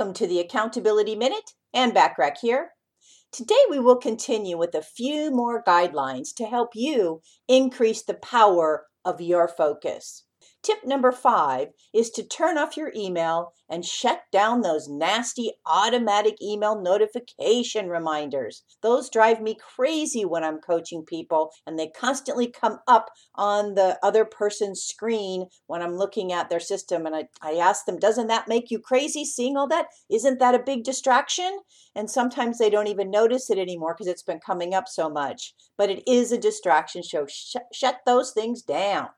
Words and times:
Welcome 0.00 0.14
to 0.14 0.26
the 0.26 0.40
Accountability 0.40 1.14
Minute. 1.14 1.52
Anne 1.74 1.92
Bachrach 1.92 2.38
here. 2.40 2.70
Today 3.32 3.62
we 3.68 3.78
will 3.78 3.96
continue 3.96 4.56
with 4.56 4.74
a 4.74 4.80
few 4.80 5.30
more 5.30 5.62
guidelines 5.62 6.34
to 6.36 6.46
help 6.46 6.70
you 6.74 7.20
increase 7.48 8.00
the 8.00 8.14
power 8.14 8.86
of 9.04 9.20
your 9.20 9.46
focus. 9.46 10.24
Tip 10.62 10.84
number 10.84 11.10
five 11.10 11.68
is 11.94 12.10
to 12.10 12.22
turn 12.22 12.58
off 12.58 12.76
your 12.76 12.92
email 12.94 13.54
and 13.70 13.82
shut 13.82 14.24
down 14.30 14.60
those 14.60 14.88
nasty 14.88 15.52
automatic 15.64 16.36
email 16.42 16.78
notification 16.78 17.88
reminders. 17.88 18.62
Those 18.82 19.08
drive 19.08 19.40
me 19.40 19.56
crazy 19.56 20.26
when 20.26 20.44
I'm 20.44 20.58
coaching 20.58 21.02
people 21.06 21.50
and 21.66 21.78
they 21.78 21.88
constantly 21.88 22.46
come 22.46 22.80
up 22.86 23.10
on 23.34 23.74
the 23.74 23.98
other 24.02 24.26
person's 24.26 24.82
screen 24.82 25.46
when 25.66 25.80
I'm 25.80 25.96
looking 25.96 26.30
at 26.30 26.50
their 26.50 26.60
system. 26.60 27.06
And 27.06 27.16
I, 27.16 27.28
I 27.40 27.54
ask 27.54 27.86
them, 27.86 27.98
doesn't 27.98 28.26
that 28.26 28.46
make 28.46 28.70
you 28.70 28.80
crazy 28.80 29.24
seeing 29.24 29.56
all 29.56 29.68
that? 29.68 29.86
Isn't 30.10 30.40
that 30.40 30.54
a 30.54 30.62
big 30.62 30.84
distraction? 30.84 31.60
And 31.94 32.10
sometimes 32.10 32.58
they 32.58 32.68
don't 32.68 32.86
even 32.86 33.10
notice 33.10 33.48
it 33.48 33.58
anymore 33.58 33.94
because 33.94 34.08
it's 34.08 34.22
been 34.22 34.40
coming 34.40 34.74
up 34.74 34.88
so 34.88 35.08
much. 35.08 35.54
But 35.78 35.88
it 35.88 36.02
is 36.06 36.32
a 36.32 36.38
distraction, 36.38 37.02
so 37.02 37.26
sh- 37.26 37.56
shut 37.72 38.00
those 38.04 38.32
things 38.32 38.60
down. 38.60 39.08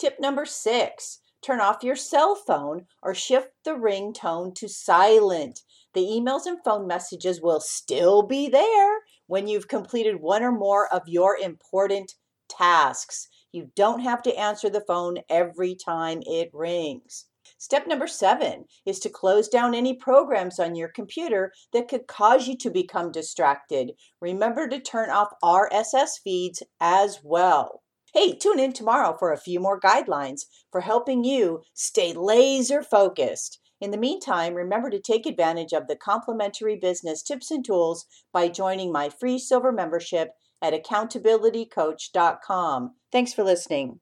Tip 0.00 0.18
number 0.18 0.46
six 0.46 1.18
turn 1.42 1.60
off 1.60 1.84
your 1.84 1.94
cell 1.94 2.34
phone 2.34 2.86
or 3.02 3.14
shift 3.14 3.50
the 3.66 3.72
ringtone 3.72 4.54
to 4.54 4.66
silent. 4.66 5.60
The 5.92 6.00
emails 6.00 6.46
and 6.46 6.56
phone 6.64 6.86
messages 6.86 7.42
will 7.42 7.60
still 7.60 8.22
be 8.22 8.48
there 8.48 9.00
when 9.26 9.46
you've 9.46 9.68
completed 9.68 10.22
one 10.22 10.42
or 10.42 10.52
more 10.52 10.90
of 10.90 11.06
your 11.06 11.36
important 11.36 12.14
tasks. 12.48 13.28
You 13.52 13.72
don't 13.76 14.00
have 14.00 14.22
to 14.22 14.34
answer 14.38 14.70
the 14.70 14.80
phone 14.80 15.18
every 15.28 15.74
time 15.74 16.22
it 16.22 16.48
rings. 16.54 17.26
Step 17.58 17.86
number 17.86 18.06
seven 18.06 18.64
is 18.86 19.00
to 19.00 19.10
close 19.10 19.48
down 19.48 19.74
any 19.74 19.92
programs 19.92 20.58
on 20.58 20.74
your 20.74 20.88
computer 20.88 21.52
that 21.74 21.88
could 21.88 22.06
cause 22.06 22.48
you 22.48 22.56
to 22.56 22.70
become 22.70 23.12
distracted. 23.12 23.92
Remember 24.22 24.66
to 24.66 24.80
turn 24.80 25.10
off 25.10 25.28
RSS 25.44 26.22
feeds 26.24 26.62
as 26.80 27.20
well. 27.22 27.79
Hey, 28.12 28.34
tune 28.34 28.58
in 28.58 28.72
tomorrow 28.72 29.16
for 29.16 29.32
a 29.32 29.38
few 29.38 29.60
more 29.60 29.78
guidelines 29.78 30.46
for 30.72 30.80
helping 30.80 31.22
you 31.22 31.62
stay 31.74 32.12
laser 32.12 32.82
focused. 32.82 33.60
In 33.80 33.92
the 33.92 33.98
meantime, 33.98 34.54
remember 34.54 34.90
to 34.90 35.00
take 35.00 35.26
advantage 35.26 35.72
of 35.72 35.86
the 35.86 35.96
complimentary 35.96 36.76
business 36.76 37.22
tips 37.22 37.50
and 37.50 37.64
tools 37.64 38.04
by 38.32 38.48
joining 38.48 38.92
my 38.92 39.08
free 39.08 39.38
silver 39.38 39.72
membership 39.72 40.32
at 40.60 40.74
accountabilitycoach.com. 40.74 42.94
Thanks 43.12 43.32
for 43.32 43.44
listening. 43.44 44.00